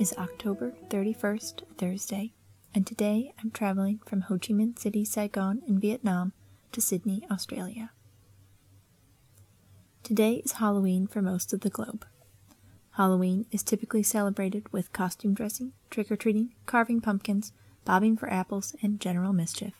Is 0.00 0.14
October 0.16 0.72
31st, 0.88 1.76
Thursday, 1.76 2.32
and 2.74 2.86
today 2.86 3.34
I'm 3.38 3.50
traveling 3.50 4.00
from 4.06 4.22
Ho 4.22 4.38
Chi 4.38 4.54
Minh 4.54 4.78
City, 4.78 5.04
Saigon 5.04 5.60
in 5.68 5.78
Vietnam 5.78 6.32
to 6.72 6.80
Sydney, 6.80 7.26
Australia. 7.30 7.90
Today 10.02 10.36
is 10.42 10.52
Halloween 10.52 11.06
for 11.06 11.20
most 11.20 11.52
of 11.52 11.60
the 11.60 11.68
globe. 11.68 12.06
Halloween 12.92 13.44
is 13.50 13.62
typically 13.62 14.02
celebrated 14.02 14.72
with 14.72 14.90
costume 14.94 15.34
dressing, 15.34 15.74
trick 15.90 16.10
or 16.10 16.16
treating, 16.16 16.54
carving 16.64 17.02
pumpkins, 17.02 17.52
bobbing 17.84 18.16
for 18.16 18.32
apples, 18.32 18.74
and 18.80 19.00
general 19.00 19.34
mischief. 19.34 19.74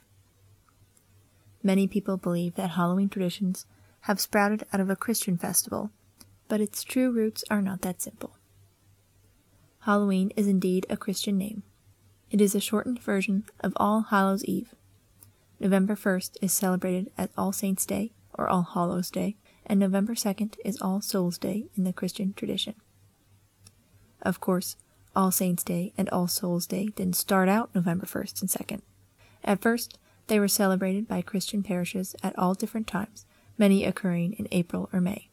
Many 1.63 1.89
people 1.89 2.19
believe 2.19 2.57
that 2.57 2.73
Halloween 2.73 3.09
traditions 3.09 3.65
have 4.01 4.21
sprouted 4.21 4.67
out 4.71 4.81
of 4.81 4.91
a 4.91 4.97
Christian 4.97 5.39
festival, 5.39 5.91
but 6.47 6.61
its 6.61 6.85
true 6.85 7.11
roots 7.11 7.43
are 7.49 7.63
not 7.63 7.81
that 7.81 8.03
simple. 8.03 8.37
Halloween 9.85 10.31
is 10.37 10.47
indeed 10.47 10.85
a 10.91 10.97
Christian 10.97 11.39
name. 11.39 11.63
It 12.31 12.43
is 12.43 12.55
a 12.55 12.61
shortened 12.61 13.01
version 13.01 13.45
of 13.61 13.73
All 13.77 14.03
Hallows 14.03 14.45
Eve. 14.45 14.75
November 15.59 15.97
1st 15.97 16.37
is 16.43 16.53
celebrated 16.53 17.11
as 17.17 17.31
All 17.37 17.51
Saints' 17.51 17.87
Day 17.87 18.13
or 18.35 18.47
All 18.47 18.63
Hallows' 18.63 19.11
Day, 19.11 19.37
and 19.65 19.81
November 19.81 20.15
2nd 20.15 20.57
is 20.67 20.81
All 20.83 21.01
Souls' 21.01 21.39
Day 21.39 21.65
in 21.79 21.85
the 21.85 21.95
Christian 21.95 22.35
tradition. 22.35 22.75
Of 24.21 24.39
course, 24.39 24.77
All 25.17 25.31
Saints' 25.31 25.65
Day 25.65 25.95
and 25.97 26.11
All 26.11 26.29
Souls' 26.29 26.67
Day 26.67 26.89
didn't 26.89 27.17
start 27.17 27.49
out 27.49 27.75
November 27.75 28.05
1st 28.05 28.43
and 28.43 28.51
2nd. 28.51 28.83
At 29.43 29.63
first, 29.63 29.99
they 30.27 30.39
were 30.39 30.47
celebrated 30.47 31.09
by 31.09 31.23
Christian 31.23 31.63
parishes 31.63 32.15
at 32.23 32.39
all 32.39 32.53
different 32.53 32.87
times, 32.87 33.25
many 33.57 33.85
occurring 33.85 34.35
in 34.35 34.47
April 34.53 34.91
or 34.93 35.01
May. 35.01 35.30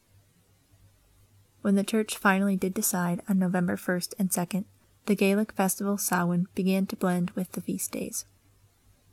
When 1.62 1.74
the 1.74 1.84
church 1.84 2.16
finally 2.16 2.56
did 2.56 2.74
decide 2.74 3.22
on 3.28 3.38
November 3.38 3.76
1st 3.76 4.14
and 4.18 4.30
2nd, 4.30 4.64
the 5.06 5.16
Gaelic 5.16 5.52
festival 5.52 5.98
Samhain 5.98 6.46
began 6.54 6.86
to 6.86 6.96
blend 6.96 7.30
with 7.32 7.52
the 7.52 7.60
feast 7.60 7.92
days. 7.92 8.24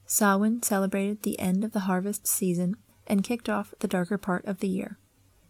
Samhain 0.05 0.61
celebrated 0.61 1.23
the 1.23 1.39
end 1.39 1.63
of 1.63 1.71
the 1.71 1.81
harvest 1.81 2.27
season 2.27 2.75
and 3.07 3.23
kicked 3.23 3.49
off 3.49 3.73
the 3.79 3.87
darker 3.87 4.17
part 4.17 4.45
of 4.45 4.59
the 4.59 4.67
year. 4.67 4.97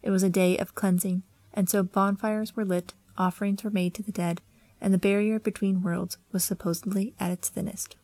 It 0.02 0.12
was 0.12 0.24
a 0.24 0.30
day 0.30 0.58
of 0.58 0.76
cleansing, 0.76 1.24
and 1.54 1.70
so 1.70 1.84
bonfires 1.84 2.56
were 2.56 2.66
lit, 2.66 2.94
offerings 3.18 3.64
were 3.64 3.72
made 3.72 3.94
to 3.96 4.04
the 4.04 4.12
dead, 4.12 4.42
and 4.80 4.94
the 4.94 4.98
barrier 4.98 5.40
between 5.40 5.82
worlds 5.82 6.18
was 6.32 6.44
supposedly 6.44 7.14
at 7.20 7.32
its 7.32 7.50
thinnest. 7.50 7.96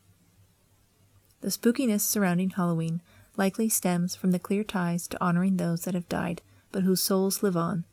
The 1.41 1.49
spookiness 1.49 2.01
surrounding 2.01 2.51
Halloween 2.51 3.01
likely 3.37 3.69
stems 3.69 4.15
from 4.15 4.31
the 4.31 4.39
clear 4.39 4.63
ties 4.63 5.07
to 5.07 5.23
honoring 5.23 5.57
those 5.57 5.81
that 5.81 5.93
have 5.93 6.09
died, 6.09 6.41
but 6.71 6.83
whose 6.83 7.01
souls 7.01 7.43
live 7.43 7.57
on. 7.57 7.85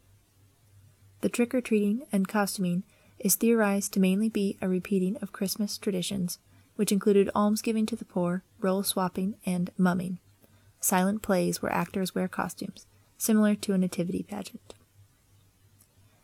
The 1.20 1.28
trick 1.28 1.54
or 1.54 1.60
treating 1.60 2.06
and 2.12 2.28
costuming 2.28 2.84
is 3.18 3.34
theorized 3.34 3.92
to 3.92 4.00
mainly 4.00 4.28
be 4.28 4.56
a 4.62 4.68
repeating 4.68 5.16
of 5.18 5.32
Christmas 5.32 5.76
traditions, 5.78 6.38
which 6.76 6.92
included 6.92 7.30
almsgiving 7.34 7.86
to 7.86 7.96
the 7.96 8.04
poor, 8.04 8.44
role 8.60 8.82
swapping, 8.82 9.36
and 9.44 9.70
mumming 9.76 10.20
silent 10.80 11.22
plays 11.22 11.60
where 11.60 11.72
actors 11.72 12.14
wear 12.14 12.28
costumes, 12.28 12.86
similar 13.16 13.54
to 13.54 13.72
a 13.72 13.78
nativity 13.78 14.22
pageant. 14.22 14.74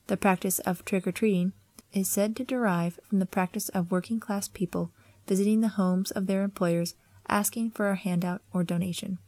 The 0.06 0.16
practice 0.16 0.58
of 0.60 0.84
trick 0.84 1.06
or 1.06 1.12
treating 1.12 1.52
is 1.92 2.08
said 2.08 2.36
to 2.36 2.44
derive 2.44 3.00
from 3.04 3.18
the 3.18 3.26
practice 3.26 3.68
of 3.70 3.90
working 3.90 4.20
class 4.20 4.48
people 4.48 4.92
visiting 5.26 5.60
the 5.60 5.68
homes 5.68 6.10
of 6.10 6.26
their 6.26 6.42
employers 6.42 6.94
asking 7.28 7.70
for 7.70 7.88
a 7.88 7.96
handout 7.96 8.42
or 8.52 8.62
donation. 8.62 9.18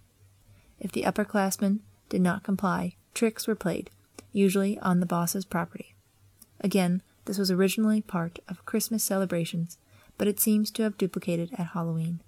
If 0.79 0.93
the 0.93 1.05
upperclassmen 1.05 1.81
did 2.09 2.21
not 2.21 2.43
comply, 2.43 2.97
tricks 3.15 3.47
were 3.47 3.55
played, 3.55 3.91
usually 4.37 4.79
on 4.81 5.01
the 5.01 5.07
boss's 5.07 5.45
property. 5.45 5.95
Again, 6.61 7.03
this 7.25 7.39
was 7.39 7.51
originally 7.51 8.01
part 8.01 8.39
of 8.49 8.65
Christmas 8.67 9.03
celebrations, 9.03 9.79
but 10.19 10.29
it 10.29 10.41
seems 10.41 10.71
to 10.73 10.83
have 10.83 10.99
duplicated 10.99 11.51
at 11.59 11.69
Halloween. 11.69 12.21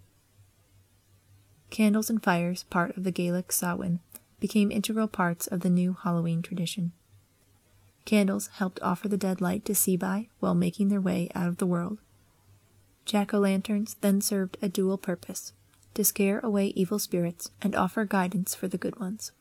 Candles 1.71 2.09
and 2.09 2.23
fires, 2.23 2.65
part 2.65 2.97
of 2.97 3.05
the 3.05 3.13
Gaelic 3.13 3.53
Samhain, 3.53 4.01
became 4.41 4.71
integral 4.71 5.09
parts 5.09 5.47
of 5.47 5.61
the 5.61 5.71
new 5.71 5.97
Halloween 6.03 6.43
tradition. 6.43 6.93
Candles 8.05 8.49
helped 8.55 8.81
offer 8.83 9.07
the 9.07 9.19
dead 9.19 9.41
light 9.41 9.65
to 9.67 9.75
see 9.75 9.97
by 9.97 10.29
while 10.41 10.55
making 10.55 10.89
their 10.89 11.01
way 11.01 11.29
out 11.35 11.49
of 11.49 11.59
the 11.59 11.67
world. 11.67 11.99
Jack 13.05 13.35
o' 13.35 13.39
lanterns 13.39 13.97
then 14.01 14.21
served 14.21 14.57
a 14.63 14.69
dual 14.69 14.97
purpose 14.97 15.53
to 15.95 16.05
scare 16.05 16.41
away 16.41 16.69
evil 16.69 16.99
spirits 16.99 17.51
and 17.61 17.75
offer 17.75 18.05
guidance 18.05 18.55
for 18.55 18.69
the 18.69 18.79
good 18.79 18.99
ones. 18.99 19.33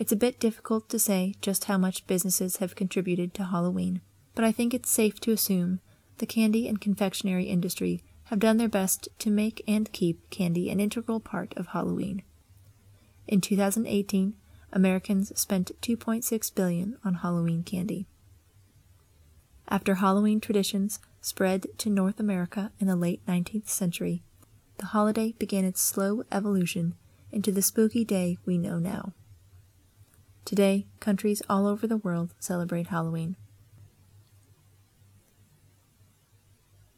It's 0.00 0.12
a 0.12 0.16
bit 0.16 0.40
difficult 0.40 0.88
to 0.88 0.98
say 0.98 1.34
just 1.42 1.66
how 1.66 1.76
much 1.76 2.06
businesses 2.06 2.56
have 2.56 2.74
contributed 2.74 3.34
to 3.34 3.44
Halloween, 3.44 4.00
but 4.34 4.46
I 4.46 4.50
think 4.50 4.72
it's 4.72 4.90
safe 4.90 5.20
to 5.20 5.30
assume 5.30 5.80
the 6.16 6.24
candy 6.24 6.66
and 6.66 6.80
confectionery 6.80 7.44
industry 7.44 8.02
have 8.24 8.38
done 8.38 8.56
their 8.56 8.66
best 8.66 9.10
to 9.18 9.28
make 9.28 9.62
and 9.68 9.92
keep 9.92 10.30
candy 10.30 10.70
an 10.70 10.80
integral 10.80 11.20
part 11.20 11.52
of 11.54 11.66
Halloween. 11.68 12.22
In 13.28 13.42
2018, 13.42 14.32
Americans 14.72 15.38
spent 15.38 15.78
2.6 15.82 16.54
billion 16.54 16.96
on 17.04 17.16
Halloween 17.16 17.62
candy. 17.62 18.06
After 19.68 19.96
Halloween 19.96 20.40
traditions 20.40 20.98
spread 21.20 21.66
to 21.76 21.90
North 21.90 22.18
America 22.18 22.72
in 22.80 22.86
the 22.86 22.96
late 22.96 23.20
19th 23.26 23.68
century, 23.68 24.22
the 24.78 24.86
holiday 24.86 25.34
began 25.38 25.66
its 25.66 25.82
slow 25.82 26.22
evolution 26.32 26.94
into 27.30 27.52
the 27.52 27.60
spooky 27.60 28.02
day 28.02 28.38
we 28.46 28.56
know 28.56 28.78
now. 28.78 29.12
Today, 30.44 30.86
countries 30.98 31.42
all 31.48 31.66
over 31.66 31.86
the 31.86 31.96
world 31.96 32.34
celebrate 32.40 32.88
Halloween. 32.88 33.36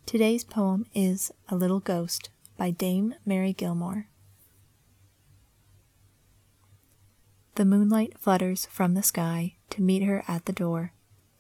Today's 0.06 0.44
poem 0.44 0.86
is 0.94 1.32
A 1.48 1.56
Little 1.56 1.81
Ghost 1.81 2.31
by 2.56 2.70
Dame 2.70 3.14
Mary 3.26 3.52
Gilmore. 3.52 4.08
The 7.54 7.64
moonlight 7.64 8.19
flutters 8.19 8.66
from 8.66 8.94
the 8.94 9.02
sky 9.02 9.56
to 9.70 9.82
meet 9.82 10.02
her 10.02 10.25
at 10.26 10.47
the 10.47 10.52
door, 10.52 10.92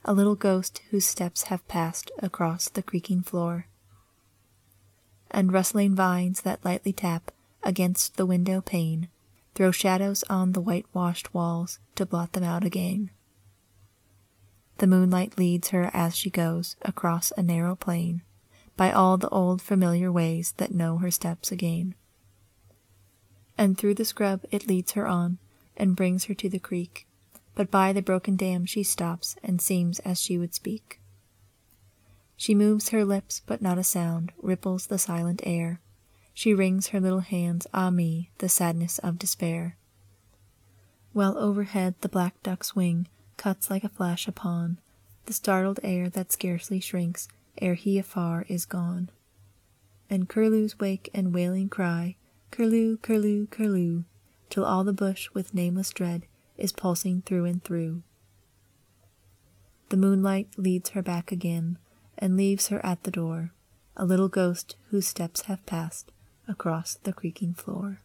a 0.04 0.12
little 0.12 0.34
ghost 0.34 0.82
whose 0.90 1.06
steps 1.06 1.44
have 1.44 1.66
passed 1.68 2.10
across 2.18 2.68
the 2.68 2.82
creaking 2.82 3.22
floor 3.22 3.66
and 5.30 5.52
rustling 5.52 5.94
vines 5.94 6.42
that 6.42 6.64
lightly 6.64 6.92
tap 6.92 7.30
against 7.62 8.16
the 8.16 8.26
window 8.26 8.60
pane 8.60 9.08
throw 9.54 9.70
shadows 9.70 10.24
on 10.30 10.52
the 10.52 10.60
whitewashed 10.60 11.32
walls 11.34 11.78
to 11.94 12.06
blot 12.06 12.32
them 12.32 12.44
out 12.44 12.64
again. 12.64 13.10
The 14.78 14.86
moonlight 14.86 15.38
leads 15.38 15.68
her 15.68 15.90
as 15.92 16.16
she 16.16 16.30
goes 16.30 16.76
across 16.82 17.32
a 17.36 17.42
narrow 17.42 17.76
plain, 17.76 18.22
by 18.76 18.90
all 18.90 19.16
the 19.16 19.28
old 19.28 19.62
familiar 19.62 20.10
ways 20.10 20.54
that 20.56 20.74
know 20.74 20.98
her 20.98 21.10
steps 21.10 21.52
again. 21.52 21.94
And 23.56 23.76
through 23.76 23.94
the 23.94 24.04
scrub 24.04 24.44
it 24.50 24.66
leads 24.66 24.92
her 24.92 25.06
on, 25.06 25.38
and 25.76 25.96
brings 25.96 26.24
her 26.24 26.34
to 26.34 26.48
the 26.48 26.58
creek, 26.58 27.06
but 27.54 27.70
by 27.70 27.92
the 27.92 28.02
broken 28.02 28.36
dam 28.36 28.66
she 28.66 28.82
stops 28.82 29.36
and 29.42 29.60
seems 29.60 29.98
as 30.00 30.20
she 30.20 30.38
would 30.38 30.54
speak. 30.54 31.00
She 32.36 32.54
moves 32.54 32.88
her 32.88 33.04
lips, 33.04 33.42
but 33.46 33.62
not 33.62 33.78
a 33.78 33.84
sound 33.84 34.32
ripples 34.40 34.86
the 34.86 34.98
silent 34.98 35.42
air. 35.44 35.80
She 36.34 36.54
wrings 36.54 36.88
her 36.88 37.00
little 37.00 37.20
hands, 37.20 37.66
ah 37.74 37.90
me, 37.90 38.30
the 38.38 38.48
sadness 38.48 38.98
of 38.98 39.18
despair. 39.18 39.76
While 41.12 41.36
overhead 41.36 41.94
the 42.00 42.08
black 42.08 42.42
duck's 42.42 42.74
wing 42.74 43.06
cuts 43.36 43.70
like 43.70 43.84
a 43.84 43.88
flash 43.88 44.26
upon 44.26 44.78
the 45.26 45.32
startled 45.32 45.78
air 45.82 46.08
that 46.08 46.32
scarcely 46.32 46.80
shrinks 46.80 47.28
ere 47.58 47.74
he 47.74 47.98
afar 47.98 48.44
is 48.48 48.64
gone. 48.64 49.10
And 50.08 50.28
curlews 50.28 50.80
wake 50.80 51.10
and 51.14 51.34
wailing 51.34 51.68
cry, 51.68 52.16
curlew, 52.50 52.96
curlew, 52.96 53.46
curlew, 53.46 54.04
till 54.50 54.64
all 54.64 54.84
the 54.84 54.92
bush 54.92 55.28
with 55.32 55.54
nameless 55.54 55.90
dread 55.90 56.26
is 56.56 56.72
pulsing 56.72 57.22
through 57.22 57.44
and 57.44 57.62
through. 57.62 58.02
The 59.90 59.96
moonlight 59.96 60.48
leads 60.56 60.90
her 60.90 61.02
back 61.02 61.30
again, 61.30 61.78
and 62.18 62.36
leaves 62.36 62.68
her 62.68 62.84
at 62.84 63.04
the 63.04 63.10
door, 63.10 63.52
a 63.96 64.04
little 64.04 64.28
ghost 64.28 64.76
whose 64.90 65.06
steps 65.06 65.42
have 65.42 65.64
passed 65.66 66.10
across 66.48 66.94
the 66.94 67.12
creaking 67.12 67.54
floor. 67.54 68.00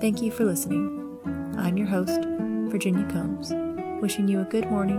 Thank 0.00 0.22
you 0.22 0.30
for 0.30 0.44
listening. 0.44 0.96
I'm 1.58 1.76
your 1.76 1.86
host, 1.86 2.20
Virginia 2.70 3.06
Combs, 3.10 3.52
wishing 4.00 4.28
you 4.28 4.40
a 4.40 4.44
good 4.44 4.70
morning, 4.70 4.98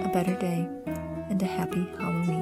a 0.00 0.08
better 0.12 0.36
day, 0.38 0.68
and 1.30 1.42
a 1.42 1.46
happy 1.46 1.86
Halloween. 1.98 2.41